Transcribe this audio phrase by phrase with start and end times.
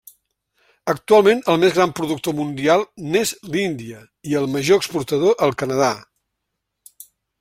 [0.93, 4.01] Actualment el més gran productor mundial n'és l'Índia
[4.33, 5.91] i el major exportador el Canadà.